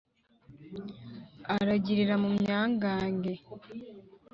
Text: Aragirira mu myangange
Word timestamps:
Aragirira 1.55 2.15
mu 2.23 2.29
myangange 2.37 3.33